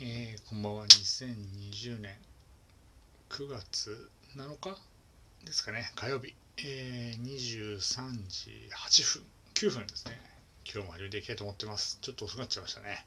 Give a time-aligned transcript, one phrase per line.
[0.00, 0.86] えーこんばんは。
[0.86, 2.16] 2020年
[3.30, 4.76] 9月7日
[5.44, 10.20] ですかね、火曜日、えー23時8分、9分ですね。
[10.64, 11.98] 今日も始めていきたいと思ってます。
[12.00, 13.04] ちょっと遅くなっちゃいましたね。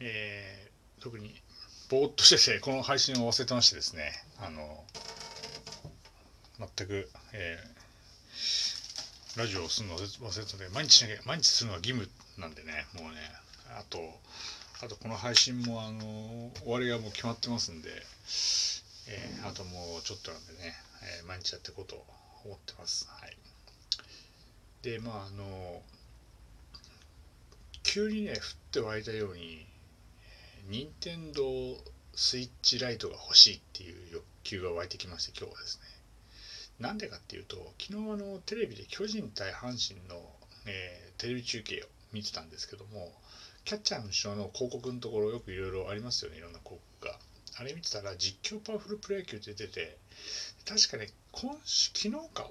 [0.00, 1.40] えー特に
[1.90, 4.84] ぼーっとしてて、この配信を忘れてましてですね、あの、
[6.58, 13.20] 全く、えーラジオをするの忘れてたので、毎日しなきゃ、毎日するのが義務なんでね、もうね、
[13.78, 13.98] あと、
[14.80, 17.90] あとこの配信もあの終わりがもう決まってますんで、
[19.08, 20.74] えーあともうちょっとなんでね、
[21.20, 22.04] えー毎日やっていこうと
[22.44, 23.08] 思ってます。
[23.08, 23.36] はい。
[24.82, 25.82] で、まああの、
[27.82, 28.38] 急にね、降っ
[28.70, 29.66] て湧いたように、
[30.68, 31.42] 任天堂
[32.14, 35.82] スイッチライトが欲しいっていう欲求が湧いてきまして、今日はですね。
[36.78, 40.22] なんでかっていうと、昨日あのテレビで巨人対阪神の、
[40.66, 43.12] えーテレビ中継を見てたんですけども、
[43.68, 47.18] キャッチャーの後ろの広告のところよくいろいろありますよね、いろんな広告が。
[47.60, 49.98] あれ見てたら実況パワフルプロ野球って出てて、
[50.66, 52.50] 確かね、今週、昨日か、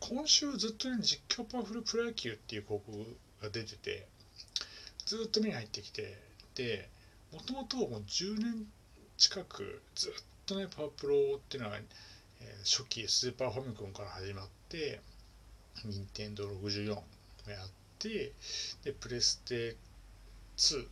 [0.00, 4.06] 今週ずっとね、実況パワフルプロ野球っていう広告が出てて、
[5.06, 6.18] ずっと目に入ってきて、
[6.54, 6.90] で、
[7.32, 8.66] もともともう10年
[9.16, 10.12] 近くずっ
[10.44, 11.86] とね、パワプロっていうのは、えー
[12.64, 15.00] 初期スーパーファミコンから始まって、
[15.86, 17.02] 任天堂64を
[17.48, 18.32] やって、
[18.84, 19.76] で、プレステ
[20.60, 20.86] 2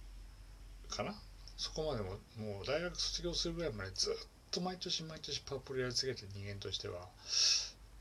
[0.89, 1.15] かな？
[1.59, 4.15] そこまでももう大学卒業するぐらいまでずっ
[4.51, 7.01] と毎年毎年パープロやり続けてる人間としては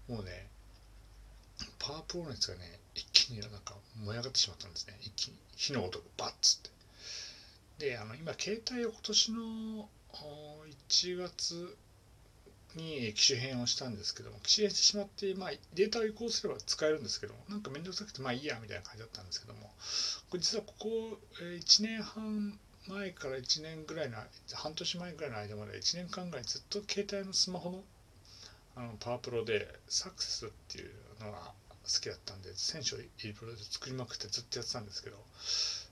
[0.08, 0.48] もうね
[1.80, 4.98] パワープロ熱がね一気になんか燃え上がってしまったんですね。
[5.02, 6.60] 一気に火のごとくバッつっ
[7.80, 7.90] て。
[7.90, 9.90] であの今携帯を今年の
[10.90, 11.78] 1月
[12.76, 19.72] に機種変をしたんですけども機種変してしまって、まあ、データを移行すれば使えるんですけどもなんか面倒くさくてまあいいやみたいな感じだったんですけども
[20.30, 20.90] これ実はここ
[21.42, 24.18] 1年半前から1年ぐらいの
[24.54, 27.84] 半年前ぐらいの間まで1年間ぐらいずっと携帯のスマホの
[28.76, 31.52] あのパワープロでサクセスっていうのが
[31.84, 35.18] 好きだったんで選手をいろいろ作りまくってずっとやってたんですけど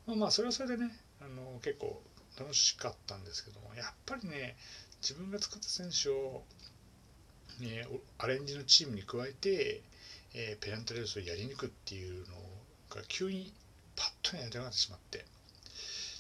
[0.05, 2.01] まあまあそれはそれでねあの結構
[2.39, 4.55] 楽しかったんですけどもやっぱりね
[5.01, 6.43] 自分が使った選手を、
[7.59, 7.87] ね、
[8.17, 9.81] アレンジのチームに加えて、
[10.33, 12.35] えーペナントレースをやりにくっていうの
[12.89, 13.53] が急に
[13.95, 15.25] パッとねやりたくなってしまって。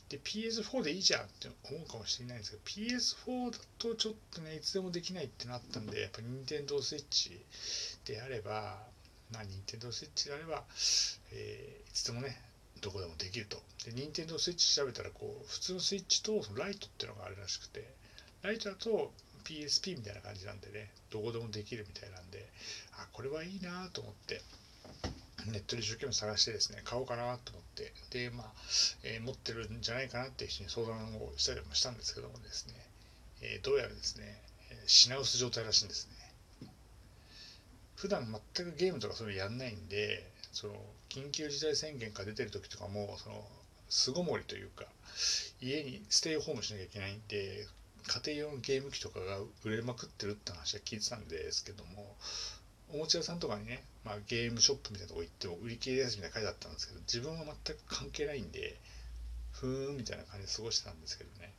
[0.09, 7.31] で PS4 でいいじゃんって思うかもしれないんですけど PS4 だとちょっとねいつでもできないってなったんでやっぱ Nintendo Switch
[8.05, 8.77] であれば
[9.33, 10.63] まあ Nintendo Switch であれば、
[11.33, 12.37] えーいつでもね
[12.81, 13.61] どこでもできると。
[13.85, 17.87] で Nintendo Switch 調べたらこう普通のスイッチとライトっていうのがあるらしくて
[18.41, 19.11] ライトだと
[19.43, 22.49] PSP みたいな感じなんでねどこでもできるみたいなんで
[22.93, 24.41] あこれはいいなと思って
[25.45, 28.47] ネットで一生懸命探してですね買おうかなと思ってでまあ、
[29.03, 32.73] えー持ってるんじゃないかなっていう人に相談をしたりもしたんですけどもですね、
[33.41, 34.41] えーどうやらですね
[34.87, 36.69] 品薄状態らしいんですね。
[37.95, 38.25] 普段
[38.55, 40.73] 全くゲームとかそういうのやんないんでその
[41.15, 43.41] 緊急事態宣言が出てる時とかもその
[43.87, 44.83] 巣ごもりというか
[45.61, 47.65] 家にステイホームしなきゃいけないんで
[48.25, 52.15] 家庭用のゲーム機とかが売れまくってるって話は聞いてたんですけども
[52.93, 58.75] おもちゃ屋さんとかにね、まあ、ゲームショップみたいなとこ行っても売り切れですみたいな書いてあったんですけど自分は全く関係ないんで
[59.53, 61.53] ふーんみたいな感じで過ごしてたんですけどね。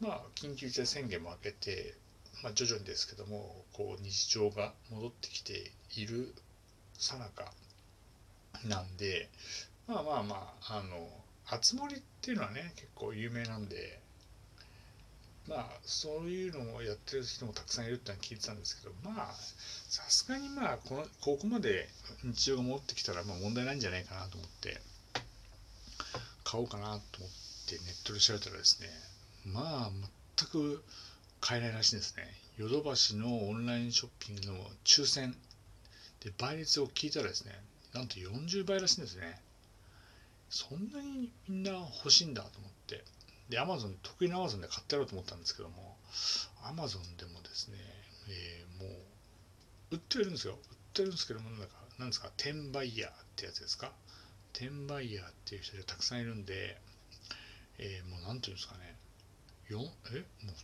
[0.00, 1.94] まあ緊急事態宣言も明けて、
[2.42, 6.34] まあ、徐々にですけどもこう日常が戻ってきている
[6.94, 7.52] さなか
[8.68, 9.28] なんで
[9.86, 11.08] まあまあまああの
[11.50, 14.00] 熱盛っていうのはね結構有名なんで
[15.48, 19.34] まあそういうのをやってる人もたくさんいるってのは聞いてたんですけどまあ
[19.88, 21.88] さすがにまあこのここまで
[22.22, 24.80] 日常が戻ってきたらまあ問題ないんじゃないかなと思って
[26.44, 27.00] 買おうかなと思っ
[27.68, 28.88] てネットで調べたらですね
[29.46, 29.90] まあ
[30.36, 30.84] 全く
[31.40, 32.24] 買えないらしいですね。
[32.58, 35.34] ヨドバシのオンラインショッピングの抽選
[36.22, 37.52] で倍率を聞いたらですね
[37.92, 39.40] なんと40倍らしいんですね。
[40.48, 43.04] そんなにみんな欲しいんだと思って。
[43.48, 45.96] で、アマゾン、得意なアマゾンで買ってやろうと思ったんですけども、
[46.62, 47.76] アマゾンでもですね、
[48.28, 50.54] えーもう、売ってるんですよ。
[50.54, 50.58] 売っ
[50.94, 51.66] てるんですけども、なんか、
[51.98, 53.92] なんですか、転売ヤーってやつですか？
[54.54, 56.80] 転売ヤーっていう人がたくさんいるんで、
[57.78, 58.96] えーもう、なんていうんですかね、
[59.70, 59.74] え？
[59.74, 59.88] もう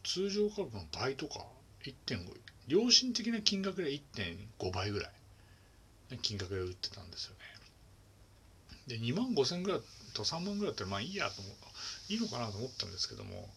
[0.05, 1.45] 通常価格の倍とか、
[1.85, 5.12] 1.5、良心的な金額で1.5倍ぐらい。
[6.23, 7.41] 金額で売ってたんですよね。
[8.87, 9.81] で、2万5千ぐらい
[10.14, 11.55] と3万ぐらいだったら、まあいいやと思う。
[12.08, 13.49] いいのかなと思ったんですけども、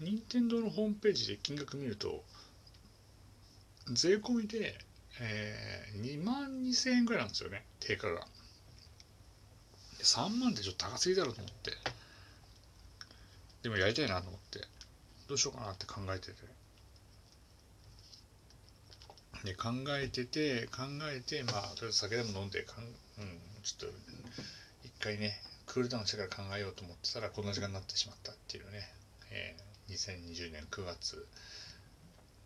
[0.00, 2.24] 任天堂のホームページで金額見ると、
[3.92, 4.78] 税込みで、
[5.20, 8.26] えー、2万2000円ぐらいなんですよね、定価が。
[10.00, 11.72] 3万ってちょっと高すぎだろうと思って。
[13.62, 14.60] でもやりたいなと思って。
[15.28, 16.32] どうしようかなって考えてて
[19.44, 22.92] で考えてて考えてまあとりあえず酒でも飲んでかん、うん、
[23.62, 23.96] ちょっと
[24.84, 25.34] 一回ね
[25.66, 28.88] クールダウンしてから考えようと思ってたらこんな時間になってしまったっていうね、
[29.30, 31.26] えー、2020年9月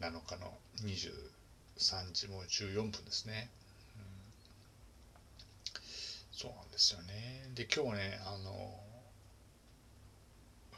[0.00, 0.52] 7日の
[0.82, 3.48] 23時もう14分ですね、
[3.96, 4.02] うん、
[6.32, 7.50] そうなんですよね。
[7.54, 8.74] で今日ねあの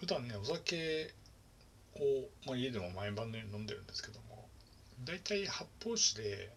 [0.00, 1.14] 普段ねお酒
[1.96, 2.00] を、
[2.46, 4.29] まあ、家でも毎晩のように飲んでるんですけども
[5.05, 6.50] 大体発泡酒で、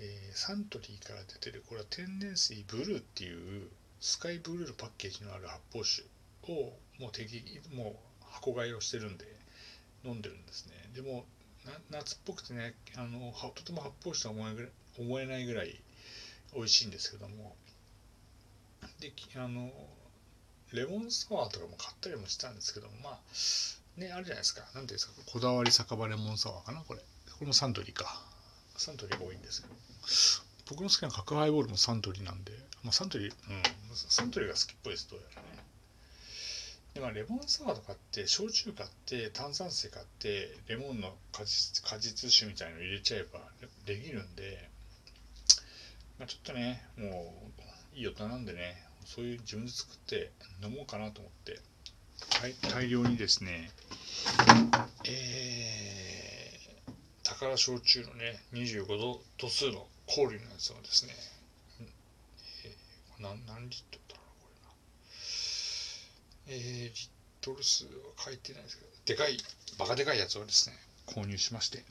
[0.00, 3.68] えー、サントリーから出てるこれは天然水ブルーっていう
[4.00, 6.04] スカイブルーのパッケージのある発泡酒
[6.52, 7.42] をもう適
[7.74, 9.26] もう箱買いをしてるんで
[10.04, 10.72] 飲んでるんですね。
[10.94, 11.26] でも
[11.90, 14.68] 夏っぽくてねあのとても発泡酒とは思え
[14.98, 15.80] 思えないぐらい
[16.54, 17.56] 美味しいんですけども。
[19.00, 19.70] であの
[20.72, 24.62] レモンサワーとかも買ったりもしたんですけどもまあねあるじゃないですか。
[24.74, 27.00] 何ていうんですかこだわり酒場レモンサワーかなこれ。
[27.38, 28.20] これもサントリーか。
[28.76, 29.74] サントリーが多いんですけど。
[30.70, 32.52] 僕の好きな角ハイボールもサントリーなんで、
[32.82, 33.62] まあ、サントリー、うん、
[33.94, 35.48] サントリーが好きっぽいです、どうやらね。
[36.94, 43.38] で、まあ、レモンサワーとかって、焼酎買って、炭酸水買って、レモンの果実果実酒みたいの入れちゃえば
[43.86, 44.68] できるんで、
[46.18, 47.34] まあ、ちょっとね、も
[47.94, 50.32] う、いい大人なんでね、そういう自分で作って
[50.62, 51.60] 飲もうかなと思って、
[52.68, 53.70] 大量にですね、
[55.04, 56.37] えー、
[57.38, 61.12] 宝焼酎のね、25度度数の氷のやつをですね、
[62.64, 64.48] えー、何何リットルだろうこ
[66.48, 66.58] れな。
[66.58, 67.08] えー、リッ
[67.40, 69.38] トル数は書いてないですけど、でかい、
[69.78, 70.76] バカでかいやつをですね、
[71.06, 71.84] 購入しまして、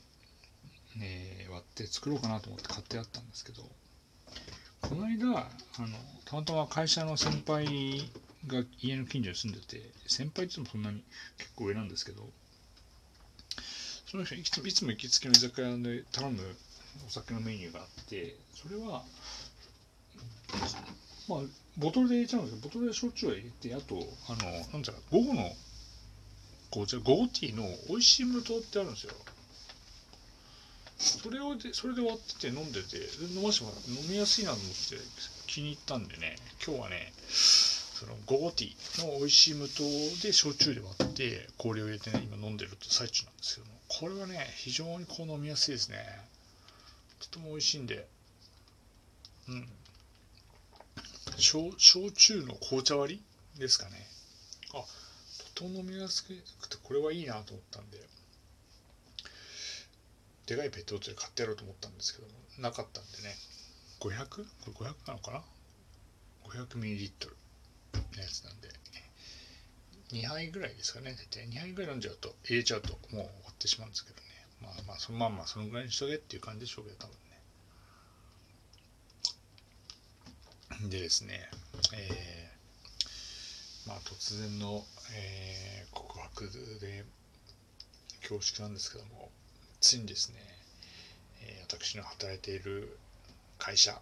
[1.00, 3.62] えー、割って作ろうかなと思って買ってあったんですけど、
[4.82, 5.96] この間、あの、
[6.26, 8.10] たまたま会社の先輩
[8.46, 11.02] が家の近所に住んでて、先輩って言ってもそんなに
[11.38, 12.28] 結構上なんですけど、
[14.10, 16.38] その人いつもいつも行きつけの居酒屋で頼む
[17.06, 19.04] お酒のメニューがあってそれは
[21.28, 21.40] まあ
[21.76, 23.96] ボトルで入れちゃうんですけどボトルで焼酎を入れてあと
[24.30, 25.50] あのなんていうか午後の
[26.70, 29.12] こちら午後ティーの美味しい無糖ってあるんですよ。
[30.98, 32.96] それをでそれで割ってて飲んでて
[33.36, 33.72] 飲ましても
[34.02, 34.96] 飲みやすいなと思って
[35.46, 39.82] 気に入ったんでね今日はねその午後ティーの美味しい無糖
[40.22, 43.77] で焼酎で割って氷を入れてね今飲んでる最中なんですけども。
[43.88, 46.28] これはね非常にこう飲みやすいですね
[47.20, 48.06] とても美味しいんで、
[49.48, 49.68] うん。
[51.36, 53.20] 焼焼酎の紅茶割
[53.54, 54.06] りですかね。
[54.74, 54.84] あ、
[55.54, 56.34] とても飲みやすく
[56.68, 57.98] て、これはいいなと思ったんで、
[60.46, 63.34] でかいペットボトル買ってやろうと思ったんですけども、なかったんでね、
[64.00, 64.26] 500?
[64.64, 65.42] これ500なのかな
[66.44, 67.10] ?500ml
[67.94, 68.68] のやつなんで、
[70.12, 74.28] 2杯ぐらいですかね、大体2杯ぐらい飲んじゃうと、入れちゃうともう終わってしまうんですけどね。
[74.62, 77.14] まあまあそのまんまそのぐらいにしとけっていう感じでしょうけど多分
[80.86, 81.48] ねでですね
[81.94, 84.84] えー、まあ突然の、
[85.14, 86.50] えー、告白
[86.80, 87.04] で
[88.22, 89.30] 恐縮なんですけども
[89.80, 90.38] ついにですね、
[91.42, 92.98] えー、私の働いている
[93.58, 94.00] 会社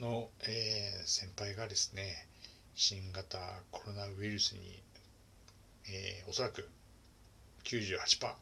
[0.00, 2.26] の、えー、先輩がですね
[2.74, 3.38] 新型
[3.70, 4.82] コロナウイルスに、
[5.88, 6.68] えー、おそらく
[7.64, 8.34] 98%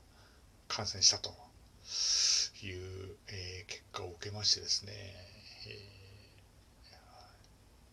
[0.68, 1.30] 感染したと
[2.62, 4.92] いう、えー、結果を受けましてですね、
[5.66, 5.88] え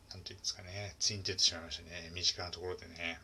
[0.09, 3.19] ー、なんていうんですかね、ついに出てしまいましたね、身近なところでね。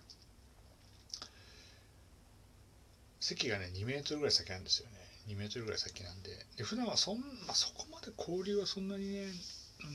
[3.19, 4.93] 席がね、2メートルぐらい先なんですよね。
[5.27, 6.45] 2メートルぐらい先なんで。
[6.57, 9.27] で普段はそん、まあ、そこまで交流はそんなにね、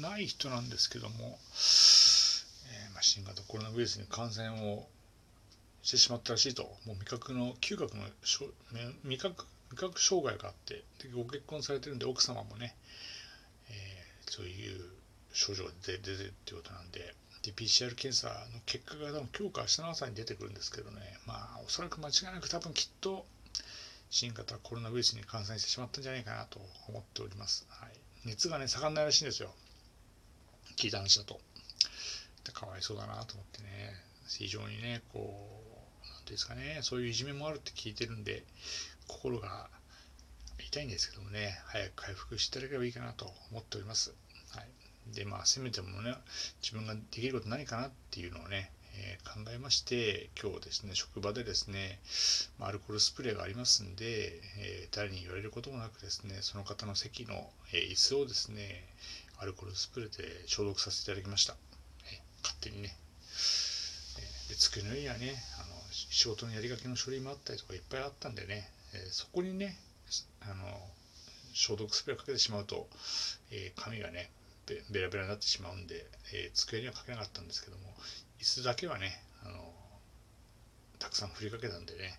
[0.00, 1.38] ない人なんですけども、
[2.72, 4.88] えー、まあ、新型コロナウイルスに感染を
[5.82, 8.04] してしまったらしいと、もう味覚の、嗅覚の
[9.04, 12.74] 味覚味覚障害があってでご結婚されてるんで奥様もね、
[13.70, 14.80] えー、そういう
[15.32, 23.24] 症状が出てるっていうことなんでで PCR 検査の結果が多分今日か明日の朝に出てくるんですけどねまあおそらく間違いなく多分きっと
[24.10, 27.90] 新型コロナウイルスに感染してしまったんじゃないかなと思っております、はい、
[28.26, 29.50] 熱がね下がんないらしいんですよ。
[30.76, 31.40] 聞いた話だと。
[32.44, 33.94] でかわいそうだなと思ってね。
[34.38, 35.18] 非常にねこ
[36.02, 38.44] う何ていうんですかねそういういじめもあるって聞いてるんで
[39.08, 39.68] 心が
[40.70, 44.14] 痛いんですけどもね、早く回復していただければいいかなと思っております。
[44.50, 46.14] はい、で、まあ、せめてもね、
[46.62, 51.98] 自分ができること何かなっていうのをね、えー、考えまして、今日ですね、職場でですね、
[52.60, 58.84] アルコールスプレーがありますんで、えー、誰に言われることもなくですね、その方の席の、えー、椅子をですね、
[59.38, 61.56] アルコールスプレーで消毒させていただきました。
[62.12, 62.96] え勝手にね。
[64.56, 69.76] 机の上にはね、あの仕事のやりがけの書類もあったりとかいっぱいあったんでね、え、そこにね
[70.42, 70.54] あの
[71.52, 72.88] 消毒スプレーをかけてしまうと、
[73.50, 74.30] えー、紙がね
[74.90, 77.82] ベラベラになってしまうんで、えー、机にはかけなかったんですけども
[78.40, 79.72] 椅子だけはねあの
[80.98, 82.18] たくさん振りかけたんでね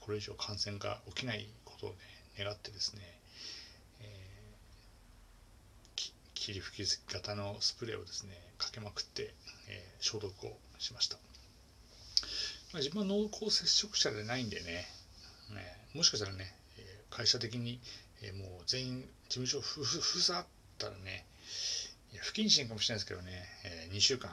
[0.00, 1.96] これ以上感染が起きないことをね
[2.38, 3.02] 願ってですね、
[4.00, 9.34] えー、霧吹き型のスプレーをですねかけまくって、
[9.68, 11.18] えー、消毒をしました、
[12.72, 14.88] まあ、自分は濃厚接触者でないんでね。
[15.54, 16.54] ねもしかしたらね
[17.10, 17.78] 会社的に、
[18.22, 20.44] えもう全員事務所封鎖っ
[20.78, 21.26] たらね
[22.12, 24.30] いや不謹慎かもしれないですけどね、え、2週間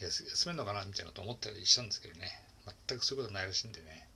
[0.00, 2.30] 休めるのかなみたいなと思ったりしたんですけどね。
[2.88, 4.08] 全くそういうことないらしいんでね。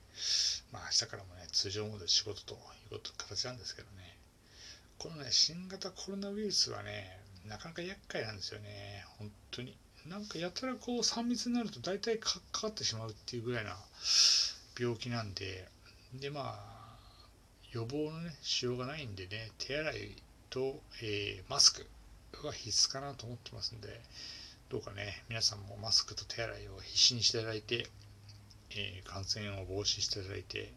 [0.72, 2.58] まあ明日からもね通常モード仕事という
[2.90, 4.16] こと形なんですけどね。
[4.98, 9.04] このね新型コロナウイルスはねなかなか厄介なんですよね。
[9.18, 9.76] 本当に。
[10.08, 13.76] なんかやたらこう3密になると大体かかってしまうっていうぐらいな
[14.78, 15.68] 病気なんで
[16.14, 16.80] でまあ
[17.72, 21.86] 予防のねしようがないんでね手洗いと、えー、マスク
[22.44, 24.00] が必須かなと思ってますんで
[24.70, 27.86] どうかね皆さんもマスクと手洗いを必死にしていただいて、
[28.70, 30.72] えー、感染を防止していただいて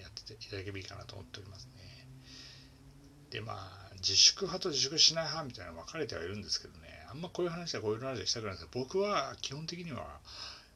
[0.00, 2.06] やっていただければいいかなと思っておりますね。
[3.30, 6.91] でまあ自粛派と自粛しない派みたいなの分かれてはいるんですけどね。
[7.12, 10.06] あんまこういう話はこういう話はしたくないです僕は基本的には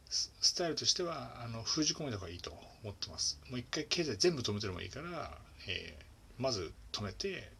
[0.08, 2.52] スタイルとしてはあの封じ込めた方がいいと
[2.84, 5.32] 思ってますもう一回経済全部止めてもいいから
[5.68, 7.50] えー、まず止めて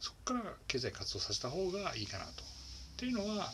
[0.00, 2.30] そこから経済活動させた方がいいかなと。
[2.30, 3.46] っていうのはやっ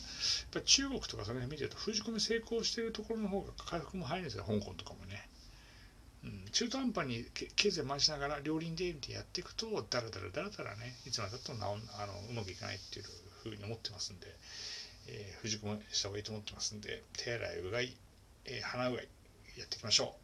[0.52, 5.28] ぱ中国とかその辺見てると封じ込め成功してるところの方が回復も早いんですよ香港とかもね。
[6.22, 7.24] うん、中途半端に
[7.56, 11.66] 経済回しながら両輪でやっていくとだらだらだらだらねいつまでたってもあ
[12.06, 13.06] のうまくいかないっていう
[13.50, 14.26] ふうに思ってますんで、
[15.08, 17.94] えー、封じ込めした方がいいと思ってますんで手洗いうがい、
[18.46, 19.08] えー、鼻うがい
[19.58, 20.20] やっていきましょう。